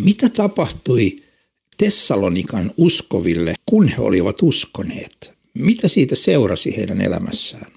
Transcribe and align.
Mitä 0.00 0.28
tapahtui 0.28 1.22
Tessalonikan 1.76 2.72
uskoville, 2.76 3.54
kun 3.66 3.88
he 3.88 3.94
olivat 3.98 4.42
uskoneet? 4.42 5.32
Mitä 5.54 5.88
siitä 5.88 6.14
seurasi 6.14 6.76
heidän 6.76 7.00
elämässään? 7.00 7.72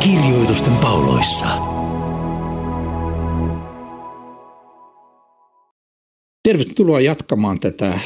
Kirjoitusten 0.00 0.76
pauloissa. 0.76 1.46
Tervetuloa 6.42 7.00
jatkamaan 7.00 7.60
tätä 7.60 8.00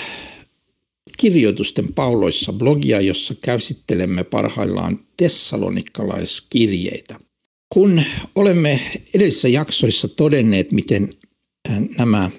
kirjoitusten 1.19 1.95
pauloissa 1.95 2.53
blogia, 2.53 3.01
jossa 3.01 3.35
käsittelemme 3.41 4.25
parhaillaan 4.25 5.01
tessalonikalaiskirjeitä. 5.17 7.19
Kun 7.75 8.03
olemme 8.35 8.81
edellisissä 9.15 9.49
jaksoissa 9.49 10.09
todenneet, 10.09 10.73
miten 10.73 11.13
äh, 11.71 11.81
nämä 11.99 12.31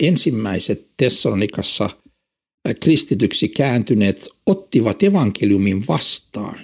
ensimmäiset 0.00 0.88
Tessalonikassa 0.96 1.84
äh, 1.84 2.74
kristityksi 2.80 3.48
kääntyneet 3.48 4.28
ottivat 4.46 5.02
evankeliumin 5.02 5.84
vastaan 5.88 6.60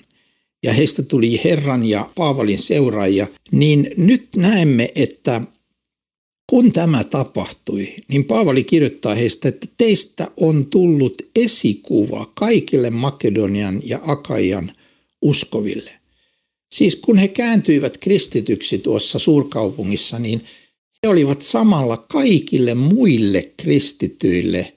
ja 0.62 0.72
heistä 0.72 1.02
tuli 1.02 1.40
Herran 1.44 1.84
ja 1.84 2.10
Paavalin 2.14 2.62
seuraajia, 2.62 3.26
niin 3.52 3.90
nyt 3.96 4.28
näemme, 4.36 4.92
että 4.94 5.40
kun 6.46 6.72
tämä 6.72 7.04
tapahtui, 7.04 7.88
niin 8.08 8.24
Paavali 8.24 8.64
kirjoittaa 8.64 9.14
heistä, 9.14 9.48
että 9.48 9.66
teistä 9.76 10.30
on 10.36 10.66
tullut 10.66 11.22
esikuva 11.36 12.32
kaikille 12.34 12.90
Makedonian 12.90 13.80
ja 13.84 14.00
Akaian 14.02 14.72
uskoville. 15.22 15.92
Siis 16.72 16.96
kun 16.96 17.18
he 17.18 17.28
kääntyivät 17.28 17.98
kristityksi 17.98 18.78
tuossa 18.78 19.18
suurkaupungissa, 19.18 20.18
niin 20.18 20.44
he 21.02 21.08
olivat 21.08 21.42
samalla 21.42 21.96
kaikille 21.96 22.74
muille 22.74 23.52
kristityille 23.56 24.72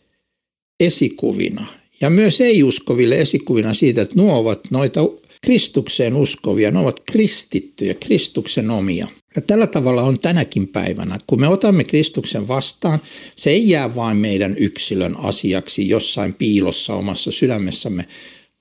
esikuvina. 0.80 1.68
Ja 2.02 2.10
myös 2.10 2.42
ei-uskoville 2.42 3.20
esikuvina 3.20 3.74
siitä, 3.74 4.02
että 4.02 4.16
nuo 4.16 4.38
ovat 4.38 4.60
noita 4.72 5.00
Kristukseen 5.42 6.16
uskovia, 6.16 6.72
ne 6.72 6.80
ovat 6.80 7.00
kristittyjä, 7.12 7.94
Kristuksen 7.94 8.70
omia. 8.70 9.08
Ja 9.40 9.44
tällä 9.44 9.68
tavalla 9.68 10.04
on 10.04 10.20
tänäkin 10.20 10.68
päivänä. 10.68 11.18
Kun 11.28 11.42
me 11.42 11.48
otamme 11.48 11.84
Kristuksen 11.84 12.48
vastaan, 12.48 13.02
se 13.36 13.50
ei 13.50 13.70
jää 13.70 13.96
vain 13.96 14.18
meidän 14.18 14.56
yksilön 14.58 15.20
asiaksi 15.20 15.90
jossain 15.90 16.34
piilossa 16.34 16.94
omassa 16.94 17.32
sydämessämme, 17.32 18.06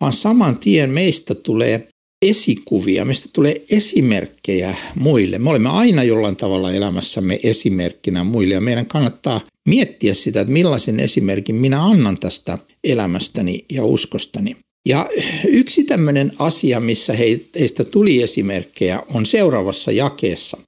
vaan 0.00 0.12
saman 0.12 0.58
tien 0.58 0.90
meistä 0.90 1.34
tulee 1.34 1.88
esikuvia, 2.22 3.04
meistä 3.04 3.28
tulee 3.32 3.62
esimerkkejä 3.70 4.74
muille. 4.94 5.38
Me 5.38 5.50
olemme 5.50 5.68
aina 5.68 6.02
jollain 6.02 6.36
tavalla 6.36 6.72
elämässämme 6.72 7.40
esimerkkinä 7.42 8.24
muille 8.24 8.54
ja 8.54 8.60
meidän 8.60 8.86
kannattaa 8.86 9.40
miettiä 9.68 10.14
sitä, 10.14 10.40
että 10.40 10.52
millaisen 10.52 11.00
esimerkin 11.00 11.54
minä 11.54 11.84
annan 11.84 12.18
tästä 12.18 12.58
elämästäni 12.84 13.64
ja 13.72 13.84
uskostani. 13.84 14.56
Ja 14.88 15.08
yksi 15.48 15.84
tämmöinen 15.84 16.32
asia, 16.38 16.80
missä 16.80 17.12
heistä 17.12 17.84
tuli 17.84 18.22
esimerkkejä, 18.22 19.02
on 19.14 19.26
seuraavassa 19.26 19.92
jakeessa. 19.92 20.67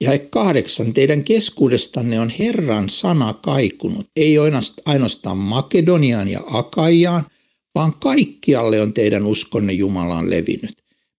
Ja 0.00 0.18
kahdeksan, 0.30 0.92
teidän 0.92 1.24
keskuudestanne 1.24 2.20
on 2.20 2.30
Herran 2.38 2.88
sana 2.88 3.34
kaikunut, 3.34 4.06
ei 4.16 4.36
ainoastaan 4.84 5.36
Makedoniaan 5.36 6.28
ja 6.28 6.40
Akaiaan, 6.46 7.26
vaan 7.74 7.94
kaikkialle 7.94 8.80
on 8.80 8.92
teidän 8.92 9.26
uskonne 9.26 9.72
Jumalaan 9.72 10.30
levinnyt. 10.30 10.72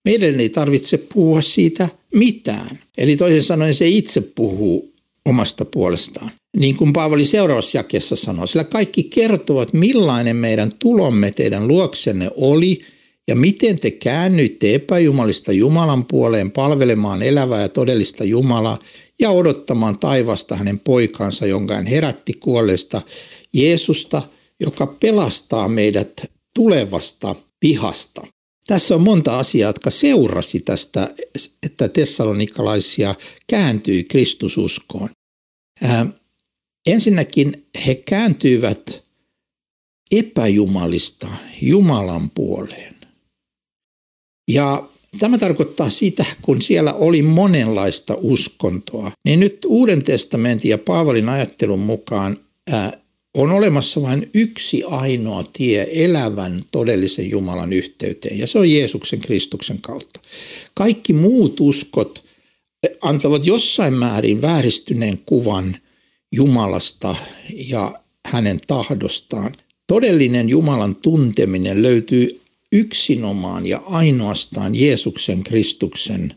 Meidän 0.06 0.40
ei 0.40 0.50
tarvitse 0.50 0.98
puhua 0.98 1.42
siitä 1.42 1.90
mitään. 2.14 2.80
Eli 2.98 3.16
toisin 3.16 3.44
sanoen 3.44 3.74
se 3.74 3.88
itse 3.88 4.22
puhuu 4.22 4.94
omasta 5.26 5.66
puolestaan. 5.66 6.32
Niin 6.58 6.78
kuin 6.78 6.94
Paavali 6.94 7.26
seuraavassa 7.26 7.78
jakessa 7.78 8.16
sanoi, 8.16 8.48
sillä 8.48 8.64
kaikki 8.64 9.04
kertovat, 9.04 9.74
millainen 9.74 10.36
meidän 10.36 10.72
tulomme 10.80 11.32
teidän 11.32 11.68
luoksenne 11.68 12.30
oli 12.36 12.82
ja 13.28 13.36
miten 13.36 13.80
te 13.80 13.92
käännyitte 13.92 14.76
epäjumalista 14.76 15.52
Jumalan 15.52 16.06
puoleen 16.06 16.52
palvelemaan 16.52 17.22
elävää 17.22 17.62
ja 17.62 17.70
todellista 17.70 18.24
Jumalaa 18.24 18.80
ja 19.20 19.30
odottamaan 19.30 20.00
taivasta 20.00 20.56
hänen 20.56 20.80
poikansa, 20.80 21.46
jonka 21.46 21.76
hän 21.76 21.86
herätti 21.86 22.34
kuolleesta 22.34 23.02
Jeesusta, 23.54 24.22
joka 24.60 24.88
pelastaa 24.88 25.68
meidät 25.68 26.32
tulevasta 26.56 27.36
vihasta. 27.62 28.28
Tässä 28.68 28.96
on 28.96 29.02
monta 29.02 29.40
asiaa, 29.40 29.70
jotka 29.70 29.90
seurasi 29.90 30.60
tästä, 30.60 31.10
että 31.64 31.88
tessalonikalaisia 31.88 33.16
kääntyi 33.48 34.04
Kristususkoon. 34.04 35.10
Ää, 35.82 36.06
ensinnäkin 36.86 37.68
he 37.86 37.96
kääntyivät 37.96 39.04
epäjumalista 40.12 41.28
Jumalan 41.62 42.30
puoleen. 42.30 42.97
Ja 44.48 44.90
tämä 45.20 45.38
tarkoittaa 45.38 45.90
sitä, 45.90 46.26
kun 46.42 46.62
siellä 46.62 46.94
oli 46.94 47.22
monenlaista 47.22 48.18
uskontoa, 48.22 49.12
niin 49.26 49.40
nyt 49.40 49.66
Uuden 49.66 50.04
testamentin 50.04 50.70
ja 50.70 50.78
Paavalin 50.78 51.30
ajattelun 51.30 51.80
mukaan 51.80 52.40
ää, 52.72 53.02
on 53.34 53.52
olemassa 53.52 54.02
vain 54.02 54.30
yksi 54.34 54.84
ainoa 54.84 55.44
tie 55.54 55.88
elävän 55.92 56.64
todellisen 56.72 57.30
Jumalan 57.30 57.74
yhteyteen, 57.74 58.40
ja 58.40 58.48
se 58.48 58.60
on 58.60 58.72
Jeesuksen 58.72 59.20
Kristuksen 59.20 59.82
kautta. 59.82 60.20
Kaikki 60.74 61.14
muut 61.14 61.60
uskot 61.60 62.26
antavat 63.02 63.46
jossain 63.46 63.94
määrin 63.94 64.42
vääristyneen 64.42 65.20
kuvan 65.26 65.78
Jumalasta 66.32 67.16
ja 67.70 68.00
hänen 68.26 68.60
tahdostaan. 68.68 69.56
Todellinen 69.88 70.50
Jumalan 70.50 70.96
tunteminen 70.96 71.82
löytyy 71.82 72.42
yksinomaan 72.72 73.66
ja 73.66 73.82
ainoastaan 73.86 74.76
Jeesuksen 74.76 75.44
Kristuksen 75.44 76.34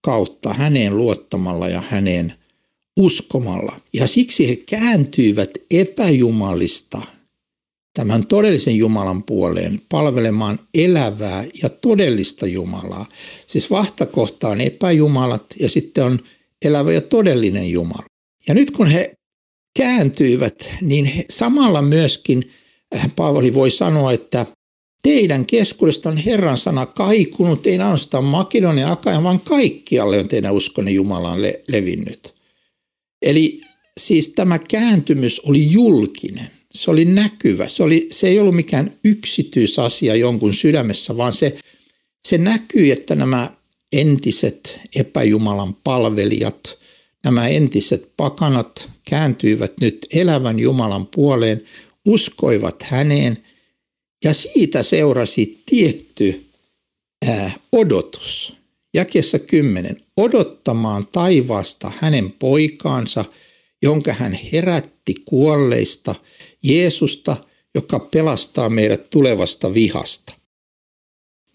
kautta, 0.00 0.54
häneen 0.54 0.96
luottamalla 0.98 1.68
ja 1.68 1.82
häneen 1.88 2.34
uskomalla. 3.00 3.80
Ja 3.92 4.06
siksi 4.06 4.48
he 4.48 4.56
kääntyivät 4.56 5.50
epäjumalista 5.70 7.02
tämän 7.94 8.26
todellisen 8.26 8.76
Jumalan 8.76 9.22
puoleen 9.22 9.80
palvelemaan 9.88 10.58
elävää 10.74 11.44
ja 11.62 11.68
todellista 11.68 12.46
Jumalaa. 12.46 13.06
Siis 13.46 13.70
vahtakohta 13.70 14.48
on 14.48 14.60
epäjumalat 14.60 15.44
ja 15.60 15.68
sitten 15.68 16.04
on 16.04 16.18
elävä 16.64 16.92
ja 16.92 17.00
todellinen 17.00 17.70
Jumala. 17.70 18.04
Ja 18.48 18.54
nyt 18.54 18.70
kun 18.70 18.86
he 18.86 19.12
kääntyivät, 19.78 20.70
niin 20.80 21.04
he 21.04 21.24
samalla 21.30 21.82
myöskin 21.82 22.50
äh, 22.96 23.10
Paavali 23.16 23.54
voi 23.54 23.70
sanoa, 23.70 24.12
että 24.12 24.46
teidän 25.02 25.46
keskuudesta 25.46 26.08
on 26.08 26.16
Herran 26.16 26.58
sana 26.58 26.86
kaikunut, 26.86 27.66
ei 27.66 27.78
ainoastaan 27.78 28.24
Makedonia 28.24 28.92
Akajan, 28.92 29.24
vaan 29.24 29.40
kaikkialle 29.40 30.18
on 30.18 30.28
teidän 30.28 30.54
uskonne 30.54 30.90
Jumalaan 30.90 31.42
le- 31.42 31.60
levinnyt. 31.68 32.34
Eli 33.22 33.60
siis 33.98 34.28
tämä 34.28 34.58
kääntymys 34.58 35.40
oli 35.40 35.72
julkinen, 35.72 36.50
se 36.70 36.90
oli 36.90 37.04
näkyvä, 37.04 37.68
se, 37.68 37.82
oli, 37.82 38.08
se 38.10 38.28
ei 38.28 38.38
ollut 38.38 38.54
mikään 38.54 38.98
yksityisasia 39.04 40.16
jonkun 40.16 40.54
sydämessä, 40.54 41.16
vaan 41.16 41.32
se, 41.32 41.58
se 42.28 42.38
näkyi, 42.38 42.90
että 42.90 43.14
nämä 43.14 43.50
entiset 43.92 44.80
epäjumalan 44.96 45.74
palvelijat, 45.74 46.78
nämä 47.24 47.48
entiset 47.48 48.12
pakanat 48.16 48.90
kääntyivät 49.04 49.72
nyt 49.80 50.06
elävän 50.12 50.58
Jumalan 50.58 51.06
puoleen, 51.06 51.62
uskoivat 52.04 52.82
häneen 52.82 53.38
ja 54.24 54.34
siitä 54.34 54.82
seurasi 54.82 55.62
tietty 55.66 56.46
ää, 57.26 57.52
odotus 57.72 58.54
jakeessa 58.94 59.38
10, 59.38 60.00
odottamaan 60.16 61.06
taivaasta 61.12 61.92
hänen 61.98 62.32
poikaansa, 62.32 63.24
jonka 63.82 64.12
hän 64.12 64.38
herätti 64.52 65.14
kuolleista, 65.24 66.14
Jeesusta, 66.62 67.36
joka 67.74 67.98
pelastaa 67.98 68.68
meidät 68.68 69.10
tulevasta 69.10 69.74
vihasta. 69.74 70.32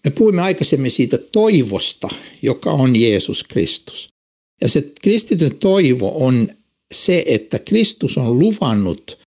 Me 0.04 0.10
puhuimme 0.10 0.42
aikaisemmin 0.42 0.90
siitä 0.90 1.18
toivosta, 1.18 2.08
joka 2.42 2.70
on 2.70 2.96
Jeesus 2.96 3.44
Kristus. 3.44 4.08
Ja 4.60 4.68
se 4.68 4.92
kristityn 5.02 5.58
toivo 5.58 6.24
on 6.26 6.48
se, 6.94 7.24
että 7.26 7.58
Kristus 7.58 8.18
on 8.18 8.38
luvannut 8.38 9.25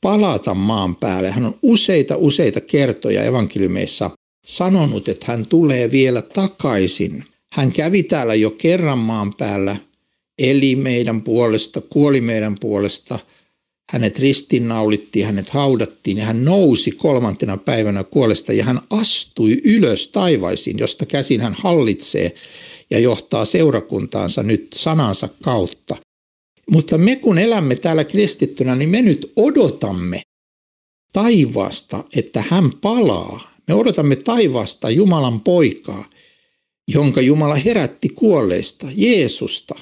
palata 0.00 0.54
maan 0.54 0.96
päälle. 0.96 1.30
Hän 1.30 1.44
on 1.44 1.58
useita 1.62 2.16
useita 2.16 2.60
kertoja 2.60 3.24
evankeliumeissa 3.24 4.10
sanonut, 4.46 5.08
että 5.08 5.26
hän 5.28 5.46
tulee 5.46 5.90
vielä 5.90 6.22
takaisin. 6.22 7.24
Hän 7.52 7.72
kävi 7.72 8.02
täällä 8.02 8.34
jo 8.34 8.50
kerran 8.50 8.98
maan 8.98 9.34
päällä, 9.34 9.76
eli 10.38 10.76
meidän 10.76 11.22
puolesta, 11.22 11.80
kuoli 11.80 12.20
meidän 12.20 12.56
puolesta 12.60 13.18
hänet 13.92 14.18
ristinnaulittiin, 14.18 15.26
hänet 15.26 15.50
haudattiin 15.50 16.16
ja 16.16 16.24
hän 16.24 16.44
nousi 16.44 16.90
kolmantena 16.90 17.56
päivänä 17.56 18.04
kuolesta 18.04 18.52
ja 18.52 18.64
hän 18.64 18.80
astui 18.90 19.60
ylös 19.64 20.08
taivaisiin, 20.08 20.78
josta 20.78 21.06
käsin 21.06 21.40
hän 21.40 21.54
hallitsee 21.58 22.34
ja 22.90 22.98
johtaa 22.98 23.44
seurakuntaansa 23.44 24.42
nyt 24.42 24.66
sanansa 24.74 25.28
kautta. 25.42 25.96
Mutta 26.70 26.98
me 26.98 27.16
kun 27.16 27.38
elämme 27.38 27.76
täällä 27.76 28.04
kristittynä, 28.04 28.74
niin 28.74 28.88
me 28.88 29.02
nyt 29.02 29.32
odotamme 29.36 30.22
taivaasta, 31.12 32.04
että 32.16 32.44
hän 32.48 32.70
palaa. 32.80 33.56
Me 33.68 33.74
odotamme 33.74 34.16
taivaasta 34.16 34.90
Jumalan 34.90 35.40
poikaa, 35.40 36.10
jonka 36.88 37.20
Jumala 37.20 37.54
herätti 37.54 38.08
kuolleista, 38.08 38.88
Jeesusta. 38.96 39.74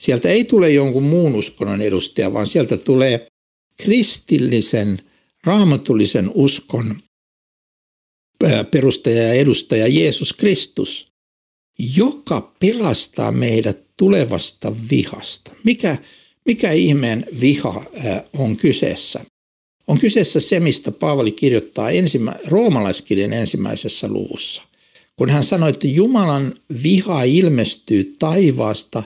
Sieltä 0.00 0.28
ei 0.28 0.44
tule 0.44 0.70
jonkun 0.70 1.02
muun 1.02 1.34
uskonnon 1.34 1.82
edustaja, 1.82 2.32
vaan 2.32 2.46
sieltä 2.46 2.76
tulee 2.76 3.26
kristillisen, 3.76 4.98
raamatullisen 5.44 6.30
uskon 6.34 6.96
perustaja 8.70 9.22
ja 9.22 9.32
edustaja 9.32 9.88
Jeesus 9.88 10.32
Kristus, 10.32 11.06
joka 11.96 12.54
pelastaa 12.60 13.32
meidät 13.32 13.78
tulevasta 13.96 14.76
vihasta. 14.90 15.52
Mikä, 15.64 15.98
mikä 16.46 16.72
ihmeen 16.72 17.26
viha 17.40 17.84
on 18.38 18.56
kyseessä? 18.56 19.24
On 19.86 19.98
kyseessä 19.98 20.40
se, 20.40 20.60
mistä 20.60 20.92
Paavali 20.92 21.32
kirjoittaa 21.32 21.90
ensimmä, 21.90 22.36
roomalaiskirjan 22.46 23.32
ensimmäisessä 23.32 24.08
luvussa. 24.08 24.62
Kun 25.16 25.30
hän 25.30 25.44
sanoi, 25.44 25.70
että 25.70 25.86
Jumalan 25.86 26.54
viha 26.82 27.22
ilmestyy 27.22 28.16
taivaasta 28.18 29.02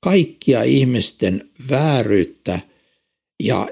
kaikkia 0.00 0.62
ihmisten 0.62 1.50
vääryyttä 1.70 2.60
ja 3.42 3.68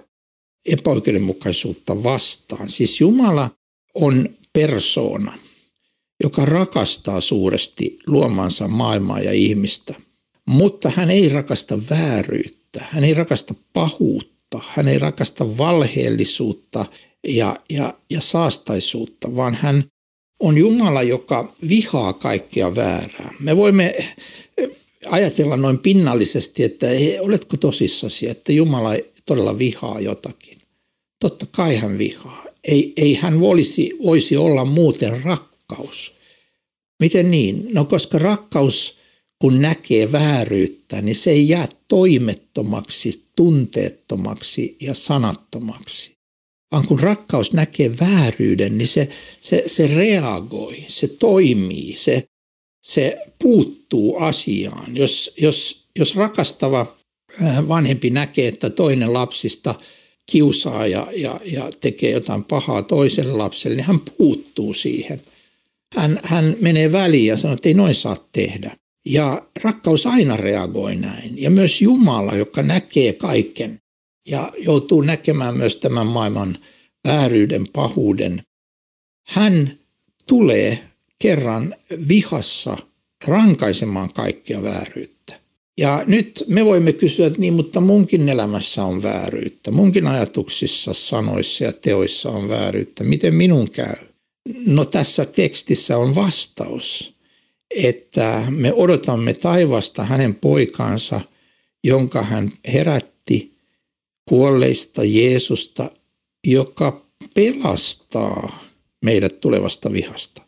epäoikeudenmukaisuutta 0.66 2.02
vastaan. 2.02 2.70
Siis 2.70 3.00
Jumala 3.00 3.50
on 3.94 4.28
persoona, 4.52 5.38
joka 6.22 6.44
rakastaa 6.44 7.20
suuresti 7.20 7.98
luomansa 8.06 8.68
maailmaa 8.68 9.20
ja 9.20 9.32
ihmistä, 9.32 9.94
mutta 10.48 10.92
hän 10.96 11.10
ei 11.10 11.28
rakasta 11.28 11.78
vääryyttä, 11.90 12.84
hän 12.90 13.04
ei 13.04 13.14
rakasta 13.14 13.54
pahuutta, 13.72 14.60
hän 14.68 14.88
ei 14.88 14.98
rakasta 14.98 15.58
valheellisuutta 15.58 16.86
ja, 17.26 17.56
ja, 17.70 17.94
ja 18.10 18.20
saastaisuutta, 18.20 19.36
vaan 19.36 19.54
hän 19.54 19.84
on 20.40 20.58
Jumala, 20.58 21.02
joka 21.02 21.54
vihaa 21.68 22.12
kaikkea 22.12 22.74
väärää. 22.74 23.34
Me 23.40 23.56
voimme 23.56 23.94
ajatella 25.06 25.56
noin 25.56 25.78
pinnallisesti, 25.78 26.64
että 26.64 26.86
oletko 27.20 27.56
tosissasi, 27.56 28.28
että 28.28 28.52
Jumala 28.52 28.90
todella 29.26 29.58
vihaa 29.58 30.00
jotakin. 30.00 30.58
Totta 31.20 31.46
kai 31.50 31.76
hän 31.76 31.98
vihaa. 31.98 32.44
Ei, 32.64 32.92
ei 32.96 33.14
hän 33.14 33.40
voisi, 33.40 33.90
voisi 34.04 34.36
olla 34.36 34.64
muuten 34.64 35.22
rakkaus. 35.22 36.12
Miten 37.00 37.30
niin? 37.30 37.68
No 37.74 37.84
koska 37.84 38.18
rakkaus, 38.18 38.97
kun 39.38 39.62
näkee 39.62 40.12
vääryyttä, 40.12 41.02
niin 41.02 41.16
se 41.16 41.30
ei 41.30 41.48
jää 41.48 41.68
toimettomaksi, 41.88 43.24
tunteettomaksi 43.36 44.76
ja 44.80 44.94
sanattomaksi. 44.94 46.12
Vaan 46.72 46.86
kun 46.86 47.00
rakkaus 47.00 47.52
näkee 47.52 47.98
vääryyden, 48.00 48.78
niin 48.78 48.88
se, 48.88 49.08
se, 49.40 49.62
se 49.66 49.86
reagoi, 49.86 50.84
se 50.88 51.08
toimii, 51.08 51.96
se, 51.96 52.24
se 52.82 53.18
puuttuu 53.42 54.16
asiaan. 54.16 54.96
Jos, 54.96 55.34
jos, 55.36 55.88
jos 55.98 56.16
rakastava 56.16 56.98
Äh, 57.42 57.68
vanhempi 57.68 58.10
näkee, 58.10 58.48
että 58.48 58.70
toinen 58.70 59.12
lapsista 59.12 59.74
kiusaa 60.26 60.86
ja, 60.86 61.06
ja, 61.16 61.40
ja 61.44 61.72
tekee 61.80 62.10
jotain 62.10 62.44
pahaa 62.44 62.82
toiselle 62.82 63.32
lapselle, 63.32 63.76
niin 63.76 63.86
hän 63.86 64.00
puuttuu 64.00 64.74
siihen. 64.74 65.22
Hän, 65.96 66.20
hän 66.22 66.56
menee 66.60 66.92
väliin 66.92 67.26
ja 67.26 67.36
sanoo, 67.36 67.54
että 67.54 67.68
ei 67.68 67.74
noin 67.74 67.94
saa 67.94 68.28
tehdä. 68.32 68.76
Ja 69.06 69.48
rakkaus 69.62 70.06
aina 70.06 70.36
reagoi 70.36 70.96
näin. 70.96 71.42
Ja 71.42 71.50
myös 71.50 71.82
Jumala, 71.82 72.36
joka 72.36 72.62
näkee 72.62 73.12
kaiken 73.12 73.80
ja 74.28 74.52
joutuu 74.58 75.00
näkemään 75.00 75.56
myös 75.56 75.76
tämän 75.76 76.06
maailman 76.06 76.58
vääryyden, 77.04 77.64
pahuuden. 77.72 78.42
Hän 79.26 79.78
tulee 80.26 80.78
kerran 81.18 81.74
vihassa 82.08 82.76
rankaisemaan 83.24 84.12
kaikkia 84.12 84.62
vääryyttä. 84.62 85.40
Ja 85.78 86.04
nyt 86.06 86.44
me 86.46 86.64
voimme 86.64 86.92
kysyä, 86.92 87.26
että 87.26 87.38
niin, 87.38 87.54
mutta 87.54 87.80
munkin 87.80 88.28
elämässä 88.28 88.84
on 88.84 89.02
vääryyttä. 89.02 89.70
Munkin 89.70 90.06
ajatuksissa, 90.06 90.94
sanoissa 90.94 91.64
ja 91.64 91.72
teoissa 91.72 92.30
on 92.30 92.48
vääryyttä. 92.48 93.04
Miten 93.04 93.34
minun 93.34 93.70
käy? 93.70 93.96
No 94.66 94.84
tässä 94.84 95.24
tekstissä 95.24 95.98
on 95.98 96.14
vastaus, 96.14 97.14
että 97.70 98.44
me 98.50 98.72
odotamme 98.72 99.34
taivasta 99.34 100.04
hänen 100.04 100.34
poikaansa, 100.34 101.20
jonka 101.84 102.22
hän 102.22 102.52
herätti 102.72 103.58
kuolleista 104.28 105.04
Jeesusta, 105.04 105.90
joka 106.46 107.06
pelastaa 107.34 108.58
meidät 109.04 109.40
tulevasta 109.40 109.92
vihasta. 109.92 110.42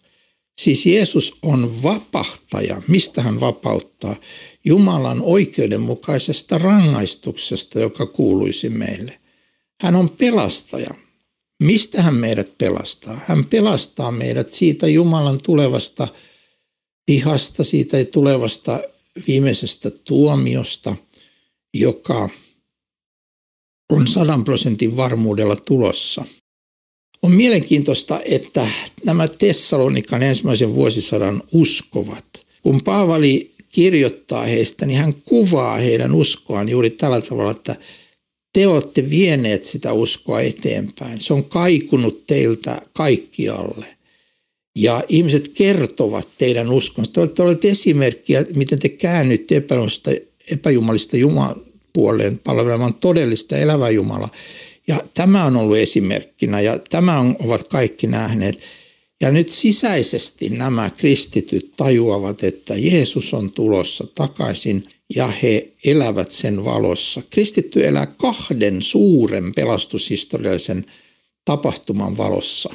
Siis 0.60 0.86
Jeesus 0.86 1.34
on 1.42 1.82
vapahtaja. 1.82 2.82
Mistä 2.88 3.22
hän 3.22 3.40
vapauttaa? 3.40 4.16
Jumalan 4.64 5.22
oikeudenmukaisesta 5.22 6.58
rangaistuksesta, 6.58 7.80
joka 7.80 8.06
kuuluisi 8.06 8.68
meille. 8.68 9.20
Hän 9.80 9.96
on 9.96 10.10
pelastaja. 10.10 10.90
Mistä 11.62 12.02
hän 12.02 12.14
meidät 12.14 12.58
pelastaa? 12.58 13.20
Hän 13.26 13.44
pelastaa 13.44 14.10
meidät 14.10 14.48
siitä 14.48 14.88
Jumalan 14.88 15.38
tulevasta 15.42 16.08
vihasta, 17.10 17.64
siitä 17.64 18.04
tulevasta 18.04 18.80
viimeisestä 19.26 19.90
tuomiosta, 19.90 20.96
joka 21.74 22.28
on 23.92 24.06
sadan 24.06 24.44
prosentin 24.44 24.96
varmuudella 24.96 25.56
tulossa– 25.56 26.24
on 27.22 27.32
mielenkiintoista, 27.32 28.20
että 28.24 28.68
nämä 29.04 29.28
Tessalonikan 29.28 30.22
ensimmäisen 30.22 30.74
vuosisadan 30.74 31.42
uskovat, 31.52 32.24
kun 32.62 32.80
Paavali 32.84 33.50
kirjoittaa 33.68 34.44
heistä, 34.44 34.86
niin 34.86 34.98
hän 34.98 35.14
kuvaa 35.14 35.76
heidän 35.76 36.14
uskoaan 36.14 36.68
juuri 36.68 36.90
tällä 36.90 37.20
tavalla, 37.20 37.50
että 37.50 37.76
te 38.52 38.66
olette 38.66 39.10
vieneet 39.10 39.64
sitä 39.64 39.92
uskoa 39.92 40.40
eteenpäin. 40.40 41.20
Se 41.20 41.32
on 41.32 41.44
kaikunut 41.44 42.26
teiltä 42.26 42.82
kaikkialle. 42.92 43.86
Ja 44.80 45.04
ihmiset 45.08 45.48
kertovat 45.48 46.28
teidän 46.38 46.70
uskonsa. 46.70 47.26
Te 47.26 47.42
olette 47.42 47.68
esimerkkiä, 47.68 48.44
miten 48.56 48.78
te 48.78 48.88
käännytte 48.88 49.62
epäjumalista 50.50 51.16
Jumalan 51.16 51.62
puoleen 51.92 52.38
palvelemaan 52.38 52.94
todellista 52.94 53.56
elävää 53.56 53.90
Jumalaa. 53.90 54.30
Ja 54.86 55.04
tämä 55.14 55.44
on 55.44 55.56
ollut 55.56 55.76
esimerkkinä 55.76 56.60
ja 56.60 56.78
tämä 56.90 57.18
on, 57.18 57.36
ovat 57.38 57.68
kaikki 57.68 58.06
nähneet. 58.06 58.58
Ja 59.20 59.30
nyt 59.30 59.48
sisäisesti 59.48 60.48
nämä 60.48 60.90
kristityt 60.90 61.72
tajuavat, 61.76 62.44
että 62.44 62.74
Jeesus 62.76 63.34
on 63.34 63.52
tulossa 63.52 64.04
takaisin 64.14 64.84
ja 65.14 65.32
he 65.42 65.72
elävät 65.84 66.30
sen 66.30 66.64
valossa. 66.64 67.22
Kristitty 67.30 67.86
elää 67.86 68.06
kahden 68.06 68.82
suuren 68.82 69.54
pelastushistoriallisen 69.54 70.86
tapahtuman 71.44 72.16
valossa. 72.16 72.74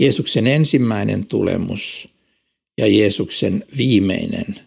Jeesuksen 0.00 0.46
ensimmäinen 0.46 1.26
tulemus 1.26 2.08
ja 2.78 2.86
Jeesuksen 2.86 3.64
viimeinen 3.76 4.60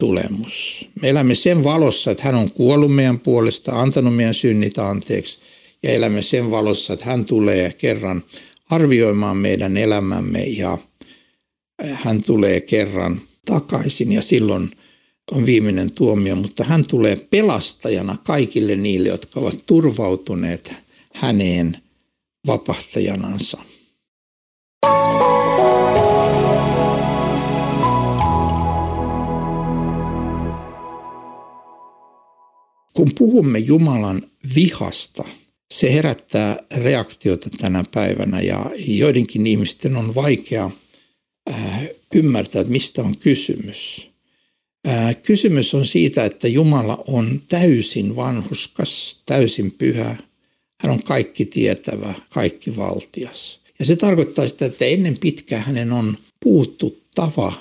tulemus. 0.00 0.88
Me 1.02 1.08
elämme 1.08 1.34
sen 1.34 1.64
valossa, 1.64 2.10
että 2.10 2.22
hän 2.22 2.34
on 2.34 2.52
kuollut 2.52 2.94
meidän 2.94 3.20
puolesta, 3.20 3.80
antanut 3.80 4.16
meidän 4.16 4.34
synnit 4.34 4.78
anteeksi– 4.78 5.38
ja 5.84 5.90
elämme 5.90 6.22
sen 6.22 6.50
valossa, 6.50 6.92
että 6.92 7.04
hän 7.04 7.24
tulee 7.24 7.72
kerran 7.72 8.24
arvioimaan 8.70 9.36
meidän 9.36 9.76
elämämme 9.76 10.42
ja 10.42 10.78
hän 11.92 12.22
tulee 12.22 12.60
kerran 12.60 13.20
takaisin 13.46 14.12
ja 14.12 14.22
silloin 14.22 14.70
on 15.32 15.46
viimeinen 15.46 15.92
tuomio, 15.92 16.36
mutta 16.36 16.64
hän 16.64 16.84
tulee 16.84 17.16
pelastajana 17.16 18.16
kaikille 18.24 18.76
niille, 18.76 19.08
jotka 19.08 19.40
ovat 19.40 19.66
turvautuneet 19.66 20.72
häneen 21.14 21.76
vapahtajanansa. 22.46 23.58
Kun 32.96 33.10
puhumme 33.18 33.58
Jumalan 33.58 34.22
vihasta, 34.54 35.24
se 35.74 35.94
herättää 35.94 36.58
reaktiota 36.76 37.50
tänä 37.50 37.84
päivänä 37.94 38.40
ja 38.40 38.70
joidenkin 38.86 39.46
ihmisten 39.46 39.96
on 39.96 40.14
vaikea 40.14 40.70
äh, 41.50 41.82
ymmärtää, 42.14 42.60
että 42.60 42.72
mistä 42.72 43.02
on 43.02 43.18
kysymys. 43.18 44.10
Äh, 44.88 45.16
kysymys 45.22 45.74
on 45.74 45.84
siitä, 45.84 46.24
että 46.24 46.48
Jumala 46.48 47.04
on 47.06 47.42
täysin 47.48 48.16
vanhuskas, 48.16 49.22
täysin 49.26 49.72
pyhä. 49.72 50.16
Hän 50.80 50.92
on 50.92 51.02
kaikki 51.02 51.44
tietävä, 51.44 52.14
kaikki 52.30 52.76
valtias. 52.76 53.60
Ja 53.78 53.84
se 53.84 53.96
tarkoittaa 53.96 54.48
sitä, 54.48 54.66
että 54.66 54.84
ennen 54.84 55.18
pitkää 55.20 55.60
hänen 55.60 55.92
on 55.92 56.18
puuttuttava 56.40 57.52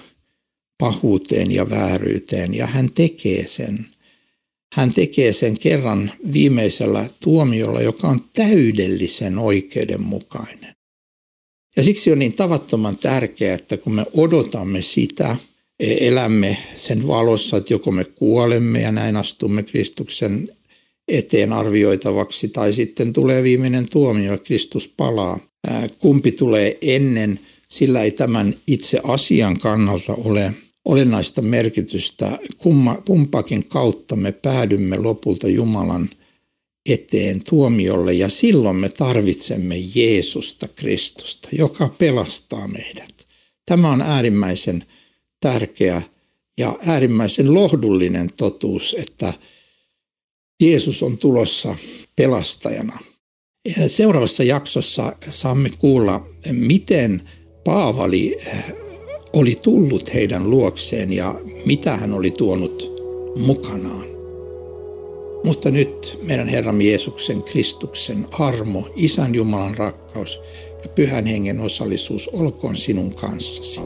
pahuuteen 0.77 1.51
ja 1.51 1.69
vääryyteen 1.69 2.53
ja 2.53 2.67
hän 2.67 2.91
tekee 2.91 3.47
sen. 3.47 3.85
Hän 4.73 4.93
tekee 4.93 5.33
sen 5.33 5.59
kerran 5.59 6.11
viimeisellä 6.33 7.09
tuomiolla, 7.19 7.81
joka 7.81 8.07
on 8.07 8.21
täydellisen 8.33 9.39
oikeudenmukainen. 9.39 10.75
Ja 11.75 11.83
siksi 11.83 12.11
on 12.11 12.19
niin 12.19 12.33
tavattoman 12.33 12.97
tärkeää, 12.97 13.55
että 13.55 13.77
kun 13.77 13.93
me 13.93 14.05
odotamme 14.13 14.81
sitä, 14.81 15.35
elämme 15.79 16.57
sen 16.75 17.07
valossa, 17.07 17.57
että 17.57 17.73
joko 17.73 17.91
me 17.91 18.03
kuolemme 18.03 18.81
ja 18.81 18.91
näin 18.91 19.17
astumme 19.17 19.63
Kristuksen 19.63 20.47
eteen 21.07 21.53
arvioitavaksi, 21.53 22.47
tai 22.47 22.73
sitten 22.73 23.13
tulee 23.13 23.43
viimeinen 23.43 23.89
tuomio 23.89 24.31
ja 24.31 24.37
Kristus 24.37 24.87
palaa. 24.87 25.39
Kumpi 25.99 26.31
tulee 26.31 26.77
ennen, 26.81 27.39
sillä 27.69 28.03
ei 28.03 28.11
tämän 28.11 28.55
itse 28.67 28.99
asian 29.03 29.59
kannalta 29.59 30.13
ole 30.13 30.53
olennaista 30.85 31.41
merkitystä. 31.41 32.39
Kumma, 32.57 32.95
kumpakin 32.95 33.65
kautta 33.65 34.15
me 34.15 34.31
päädymme 34.31 34.97
lopulta 34.97 35.47
Jumalan 35.47 36.09
eteen 36.89 37.41
tuomiolle 37.49 38.13
ja 38.13 38.29
silloin 38.29 38.75
me 38.75 38.89
tarvitsemme 38.89 39.75
Jeesusta 39.95 40.67
Kristusta, 40.67 41.49
joka 41.51 41.95
pelastaa 41.97 42.67
meidät. 42.67 43.27
Tämä 43.65 43.91
on 43.91 44.01
äärimmäisen 44.01 44.85
tärkeä 45.39 46.01
ja 46.57 46.77
äärimmäisen 46.85 47.53
lohdullinen 47.53 48.29
totuus, 48.37 48.95
että 48.99 49.33
Jeesus 50.63 51.03
on 51.03 51.17
tulossa 51.17 51.75
pelastajana. 52.15 52.99
Seuraavassa 53.87 54.43
jaksossa 54.43 55.15
saamme 55.29 55.69
kuulla, 55.69 56.27
miten 56.51 57.29
Paavali 57.63 58.37
oli 59.33 59.55
tullut 59.61 60.13
heidän 60.13 60.49
luokseen 60.49 61.13
ja 61.13 61.41
mitä 61.65 61.97
hän 61.97 62.13
oli 62.13 62.31
tuonut 62.31 62.93
mukanaan. 63.45 64.05
Mutta 65.43 65.71
nyt 65.71 66.19
meidän 66.27 66.47
Herramme 66.47 66.83
Jeesuksen 66.83 67.43
Kristuksen 67.43 68.25
armo, 68.31 68.87
Isän 68.95 69.35
Jumalan 69.35 69.77
rakkaus 69.77 70.39
ja 70.83 70.89
Pyhän 70.89 71.25
Hengen 71.25 71.59
osallisuus 71.59 72.29
olkoon 72.33 72.77
sinun 72.77 73.15
kanssasi. 73.15 73.81